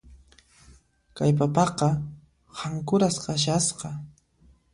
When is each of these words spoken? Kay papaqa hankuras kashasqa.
Kay 1.15 1.31
papaqa 1.39 1.89
hankuras 2.59 3.15
kashasqa. 3.23 3.89